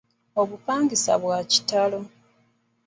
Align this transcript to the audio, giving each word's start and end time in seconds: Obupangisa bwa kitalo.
Obupangisa 0.41 1.13
bwa 1.21 1.37
kitalo. 1.51 1.99